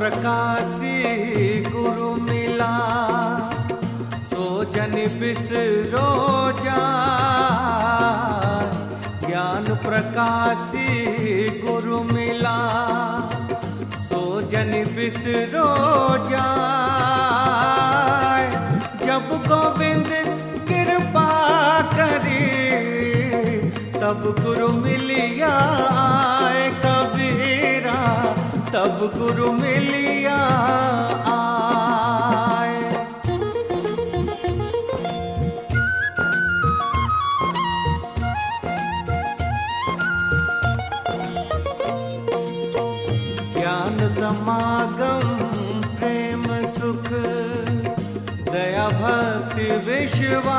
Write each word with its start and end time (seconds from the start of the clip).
प्रकाशी 0.00 0.98
गुरु 1.64 2.10
मिला 2.28 2.74
सो 4.28 4.44
जन 4.74 4.94
बिसरो 5.20 6.04
जा 6.60 6.78
ज्ञान 9.26 9.66
प्रकाशी 9.84 10.86
गुरु 11.66 11.98
मिला 12.12 12.56
सो 14.06 14.22
जन 14.54 14.72
बिसरो 14.96 15.68
जा 16.30 16.46
जब 19.04 19.28
गोविंद 19.48 20.10
कृपा 20.70 21.28
करी, 21.96 22.48
तब 24.00 24.24
गुरु 24.40 24.72
मिलिया 24.82 25.54
तब 28.72 28.98
गुरु 29.14 29.52
मिलिया 29.52 30.36
ज्ञान 43.56 43.98
समागम 44.18 45.26
प्रेम 45.98 46.44
सुख 46.76 47.08
दया 48.52 48.86
भक्ति 49.00 49.66
विश्वास। 49.90 50.50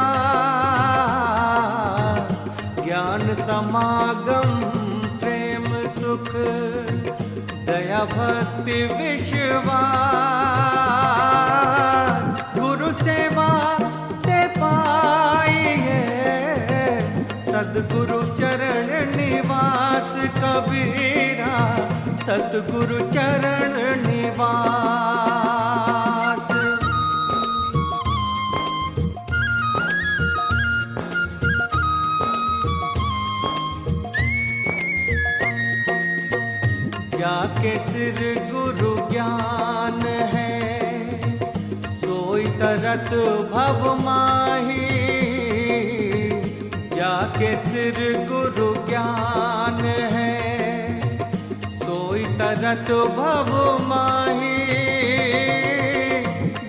ज्ञान 2.84 3.26
समागम 3.48 4.52
प्रेम 5.24 5.66
सुख 6.00 6.32
भक्ति 8.06 8.78
विश्वास 8.92 9.60
गुरु 12.58 12.90
सेवा 12.94 13.50
ते 14.26 14.40
पाइए। 14.58 16.02
सदगुरु 17.48 18.22
चरण 18.40 18.90
निवास 19.16 20.14
कबीरा 20.40 21.56
सतगुरु 22.26 23.00
चरण 23.14 23.76
निवास। 24.08 25.61
जाके 37.52 37.72
सिर 37.80 38.18
गुरु 38.52 38.92
ज्ञान 39.10 40.02
है। 40.34 40.52
सोई 41.96 42.46
तरत 42.60 43.10
भव 43.52 43.82
माही, 44.02 44.88
जाके 46.96 47.52
सिर 47.58 48.00
गुरु 48.32 48.70
ज्ञान 48.88 49.84
है। 50.14 50.32
सोई 51.76 52.24
तरत 52.40 52.92
भव 53.20 53.52
माही, 53.88 54.56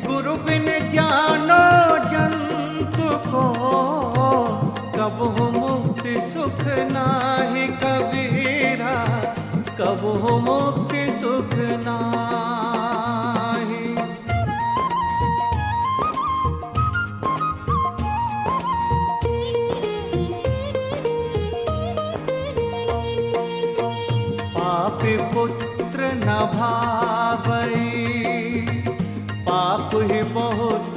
गुरु 0.07 0.37
बिन 0.45 0.67
जानो 0.91 1.63
जंतु 2.11 3.11
को 3.31 3.47
कब 4.99 5.19
मुक्ति 5.57 6.21
सुख 6.31 6.65
नाही 6.93 7.67
कबीरा 7.83 8.42
कब 9.83 10.03
हो 10.23 10.39
मुक्ति 10.47 11.05
सुख 11.21 11.55
नाही? 11.87 13.81
पापी 24.55 25.17
पुत्र 25.35 26.11
न 26.15 26.37
भावई 26.55 27.81
पाप 29.49 29.91
ही 30.11 30.23
बहुत 30.35 30.92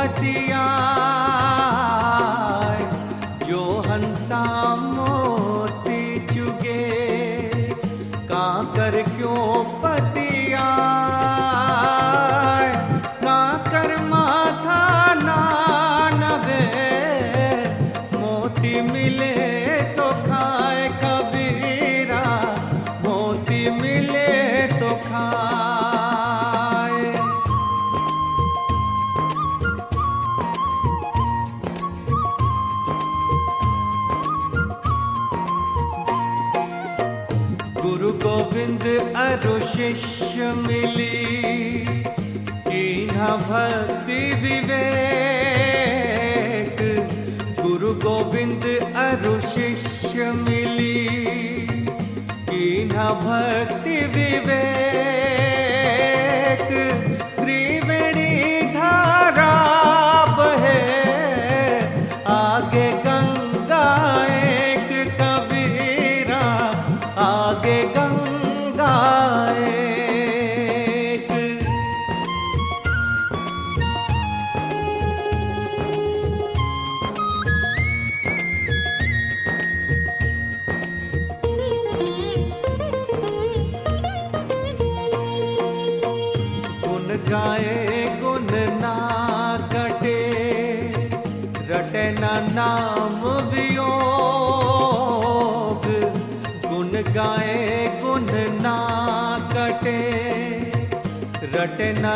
क्यों 0.00 0.39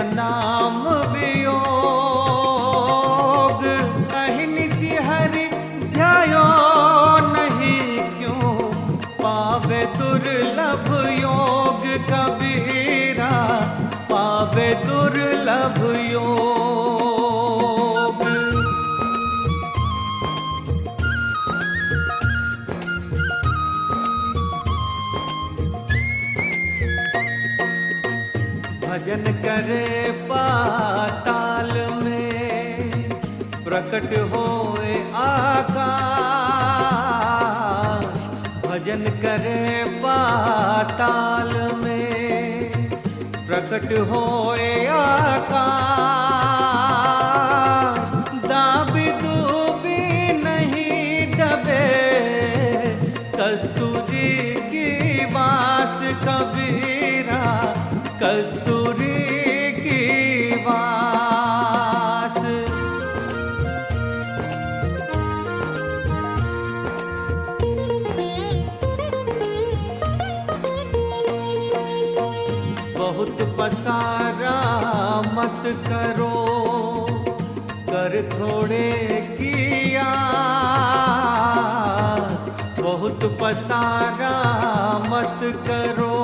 நான் 0.02 0.53
प्रकट 33.94 34.14
होए 34.30 34.92
आकाश 35.14 35.82
भजन 38.64 39.04
करे 39.24 39.60
पाताल 40.04 41.52
में। 41.82 42.72
प्रकट 43.46 43.92
होए 44.10 44.53
बहुत 73.14 73.42
पसारा 73.58 74.54
मत 75.34 75.62
करो। 75.86 76.30
कर 77.90 78.14
थोड़े 78.32 78.88
किया 79.30 80.08
बहुत 82.80 83.24
पसारा 83.42 84.34
मत 85.06 85.44
करो। 85.68 86.16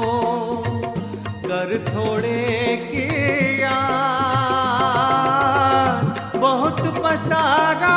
कर 1.46 1.70
थोड़े 1.88 2.42
किया 2.82 3.78
बहुत 6.36 6.82
पसारा 6.98 7.96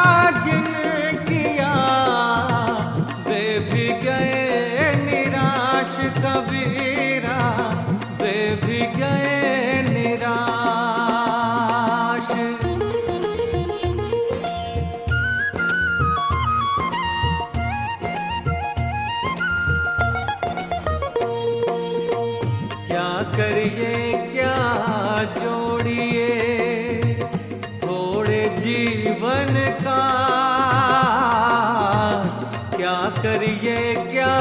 क्या 34.11 34.35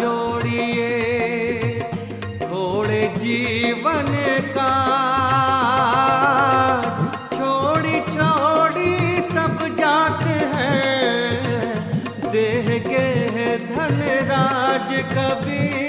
जोड़िए? 0.00 0.90
थोड़े 2.42 3.14
जीवन 3.16 4.06
का 4.56 4.72
छोड़ी 7.32 8.00
छोड़ी 8.00 9.22
सब 9.22 9.76
जात 9.78 10.22
हैं। 10.22 11.32
देह 12.32 12.78
के 12.78 13.06
धन 13.58 14.02
राज 14.30 14.90
कबीरा। 15.14 15.81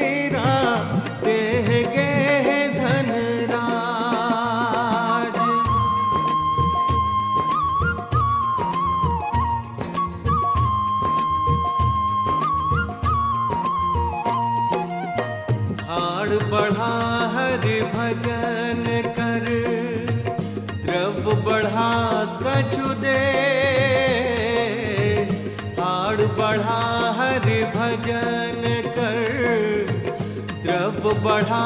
बढ़ा 31.43 31.65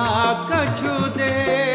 कछु 0.50 0.94
दे 1.16 1.65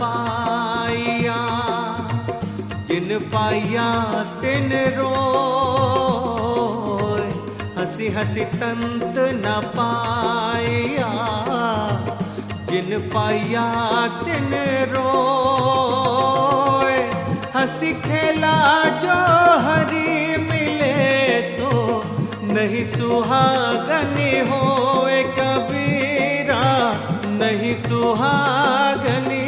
पाइया, 0.00 1.40
जिन 2.88 3.08
पाइया 3.34 3.88
तिन 4.42 4.70
रोय 4.98 6.20
हँसी 7.78 8.06
हँसी 8.16 8.44
तंत 8.60 9.16
न 9.44 9.46
पाइया, 9.76 11.12
जिन 12.70 12.90
पाइया 13.14 13.66
तिन 14.24 14.50
रोय 14.94 16.20
हँसी 17.54 17.90
खेला 18.02 18.58
जो 19.02 19.18
हरी 19.66 20.12
मिले 20.50 20.98
तो 21.58 21.70
नहीं 22.54 22.84
सुहागनी 22.96 24.32
होए 24.50 25.18
कबीरा, 25.38 26.64
नहीं 27.40 27.74
सुहागनी 27.76 29.46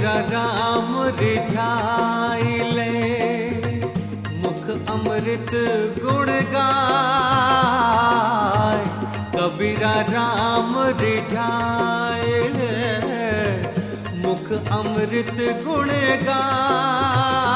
कबीरा 0.00 0.20
राम 0.28 0.92
रिझाइले 1.16 2.92
मुख 4.42 4.62
अमृत 4.92 5.50
गुण 6.04 6.30
गाय। 6.54 6.70
कबीरा 9.34 9.92
राम 10.08 10.72
रिझाइले 11.02 12.72
मुख 14.24 14.48
अमृत 14.78 15.36
गुण 15.66 15.92
गाय। 16.24 17.49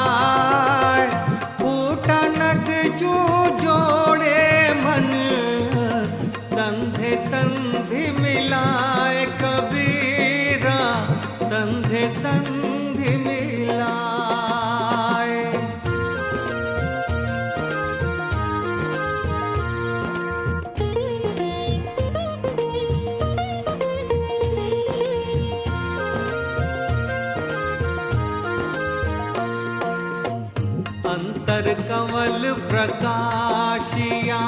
अंतर 31.15 31.67
कमल 31.87 32.41
प्रकाशिया 32.69 34.39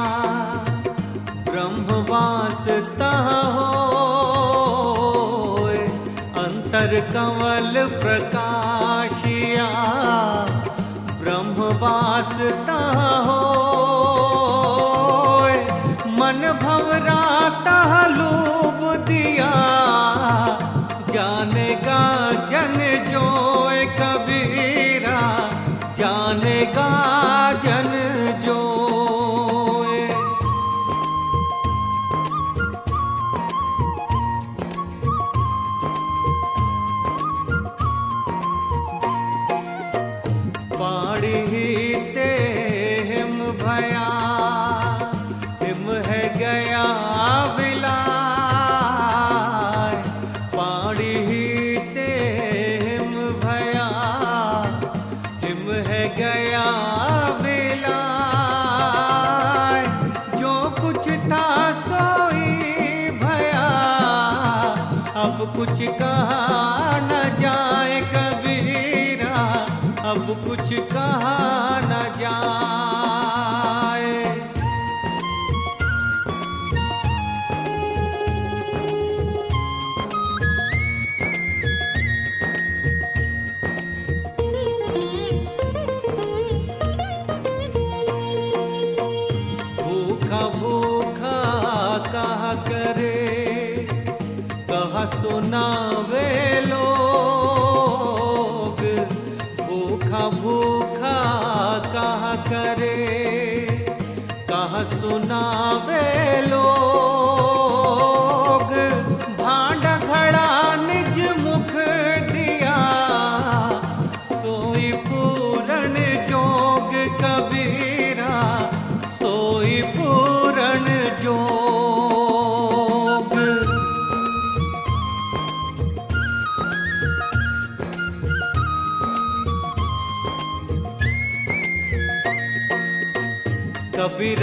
ब्रह्मवास 1.50 2.66
हो 3.58 3.68
अंतर 6.44 7.00
कमल 7.14 7.80
प्रकाश 8.04 8.47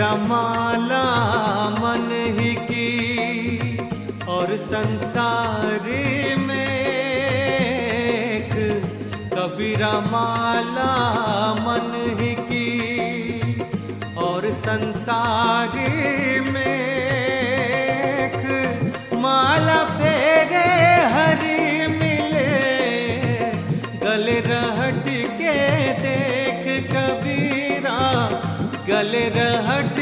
रमाला 0.04 1.04
मन 1.80 2.08
ही 2.38 2.54
की 2.70 3.78
और 4.28 4.54
संसार 4.64 5.88
में 6.46 6.74
एक 8.34 8.52
कभी 9.34 9.74
रमा 9.82 10.26
गले 28.88 29.28
रहट 29.36 29.98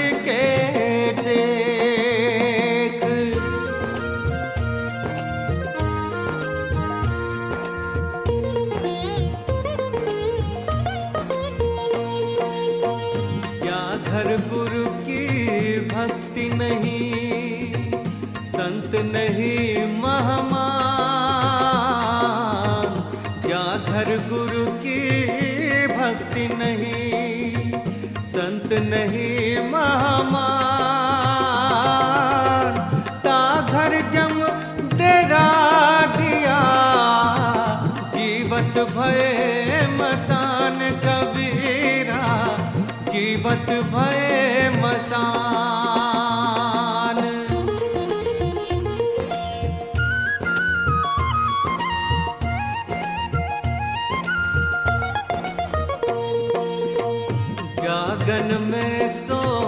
लगन 58.22 58.50
में 58.70 59.08
सो 59.12 59.62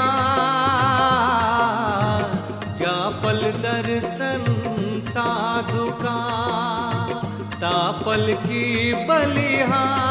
जापल 2.80 3.40
दर्शन 3.62 4.44
साधु 5.06 5.86
का 6.02 6.18
तापल 7.54 8.32
की 8.44 8.92
बलिहार। 9.06 10.07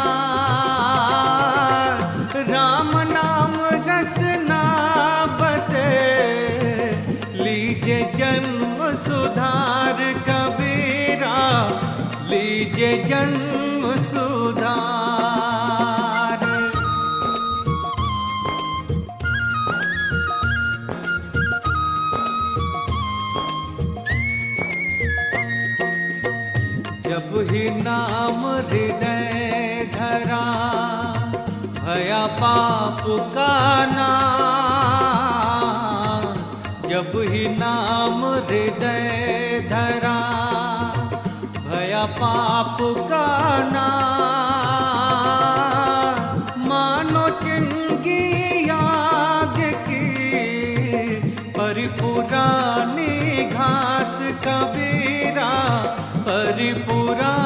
돌아 57.07 57.36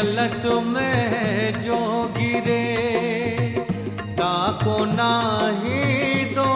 गलत 0.00 0.44
में 0.66 1.62
जो 1.62 1.78
गिरे 2.16 2.62
ताको 4.20 4.76
नाही 4.90 6.24
दो 6.36 6.52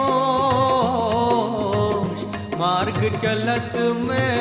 मार्ग 2.59 2.97
चलत 3.21 3.73
में 4.07 4.34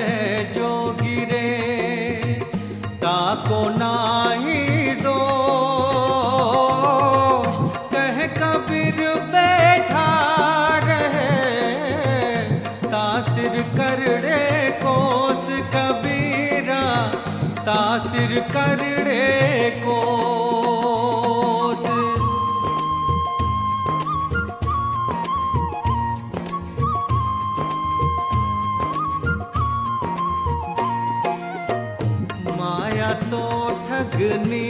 तो 33.23 33.45
ठगनी 33.87 34.69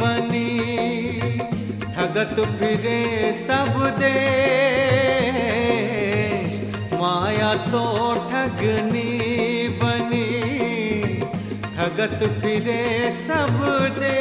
बनी, 0.00 0.50
ठगत 1.94 2.36
फिरे 2.58 3.00
सब 3.38 3.72
दे। 3.98 4.14
माया 6.94 7.52
तो 7.66 7.84
ठगनी 8.30 9.12
बनी, 9.82 10.28
ठगत 11.76 12.20
फिरे 12.42 12.82
सब 13.18 13.60
दे। 13.98 14.16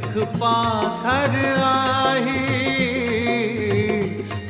सिख 0.00 0.16
पाथर 0.34 1.34
आही। 1.60 2.42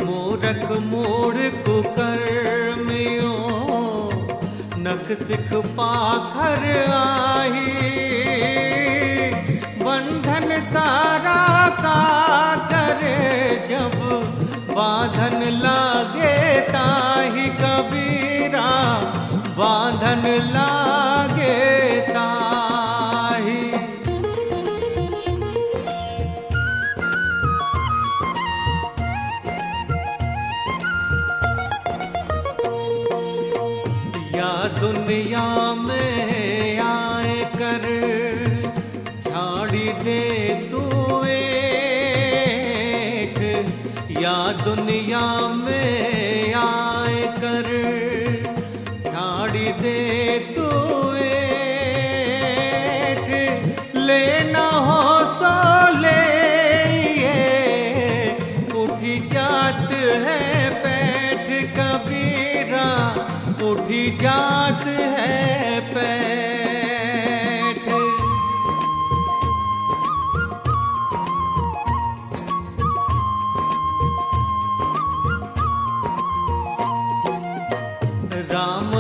मोरक 0.03 0.67
मोड़ 0.83 1.39
कुकर्मियो 1.65 3.33
नख 4.85 5.11
सिख 5.23 5.51
पाथर 5.79 6.67
आही। 6.99 7.75
बंधन 9.83 10.49
तारा 10.71 11.43
का 11.81 11.99
करे 12.73 13.19
जब 13.71 13.99
बांधन 14.71 15.39
लागे 15.59 16.35
ताही 16.71 17.49
कबीरा। 17.63 18.69
बांधन 19.59 20.29
ला 20.53 20.70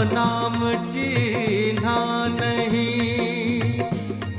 नाम 0.04 0.58
चिन्हा 0.92 1.98
नहीं 2.40 2.86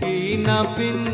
की 0.04 0.38
न 0.38 0.62
बिन 0.78 1.11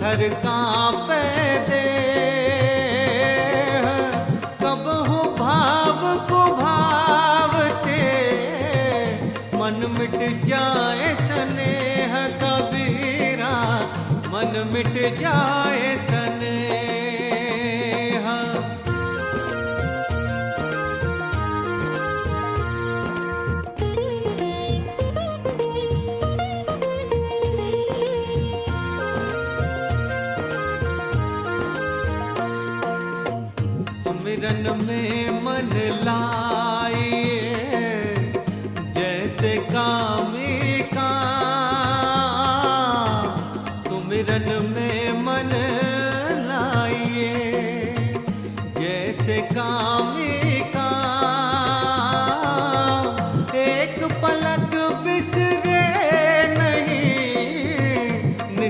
धर 0.00 0.20
का 0.44 0.58
दे 1.68 1.82
कब 4.62 4.86
हो 5.08 5.18
भाव 5.38 6.00
को 6.30 6.40
भाव 6.56 7.52
ते 7.84 8.00
मन 9.60 9.86
मिट 9.98 10.18
जाए 10.46 11.14
स्नेह 11.20 12.14
कबीरा। 12.42 13.54
मन 14.32 14.52
मिट 14.72 14.94
जाए 15.20 15.59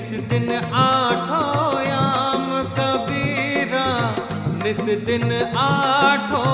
निस 0.00 0.12
दिन 0.28 0.50
आठो 0.80 1.40
याम 1.86 2.46
कबीरा 2.76 3.88
निस 4.62 4.80
दिन 5.06 5.32
आठो 5.62 6.44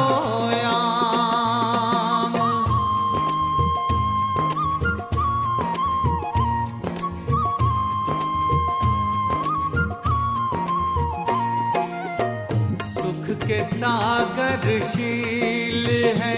सुख 12.88 13.30
के 13.46 13.62
सागर 13.76 14.80
शील 14.90 15.86
है, 16.22 16.36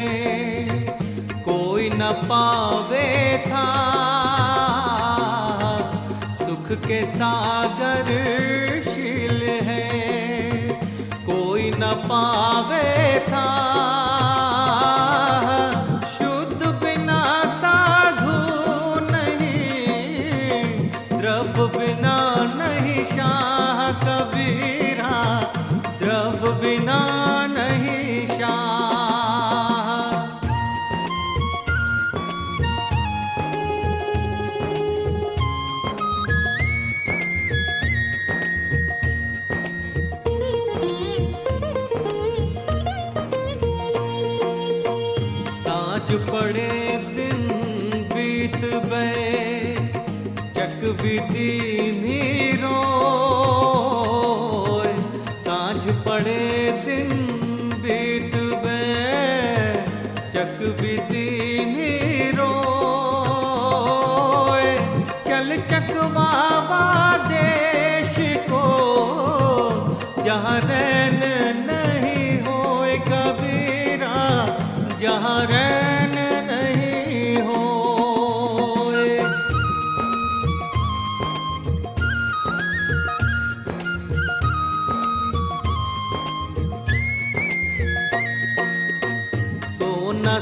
कोई 1.49 1.91
न 1.91 2.13
पावे 2.29 3.09
था। 3.47 3.67
के 6.89 7.01
सागर 7.07 8.07
शील 8.85 9.43
है। 9.67 9.89
कोई 11.27 11.71
न 11.71 11.93
पावे 12.05 13.21
था 13.21 13.47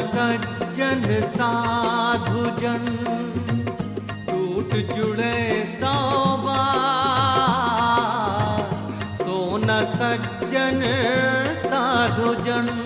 सज्जन 0.07 1.03
साधु 1.35 2.45
जन 2.61 2.85
टूट 4.31 4.75
जुड़े 4.95 5.37
सोबा 5.75 6.63
सो 9.21 9.39
सज्जन 9.95 10.83
साधु 11.67 12.35
जन। 12.49 12.86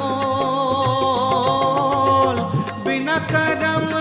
बिना 2.86 3.18
कर्म 3.34 3.92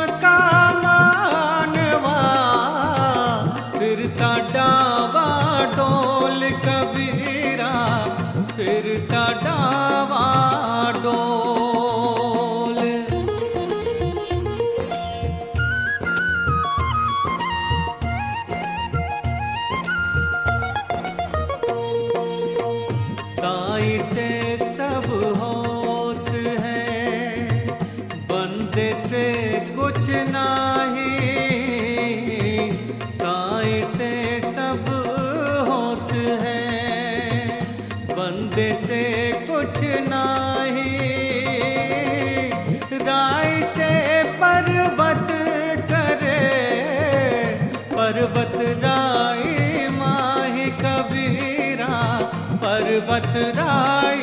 पर्वत 53.17 53.57
राय 53.57 54.23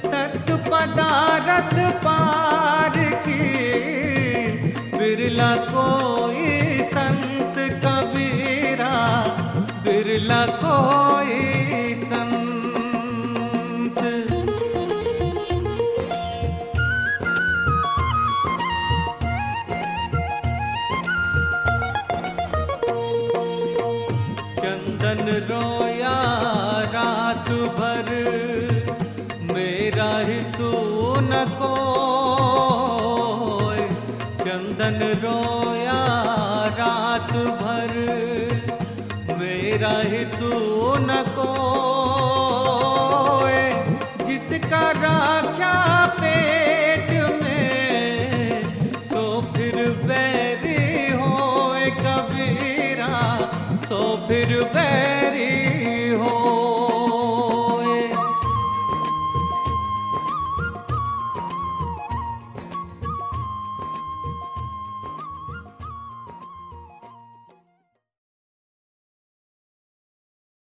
सत 0.07 0.51
पदारत 0.67 1.75
पार 2.05 2.97
की 3.27 3.39
बिरला 4.99 5.55
कोई 5.71 6.24
door. 25.47 25.74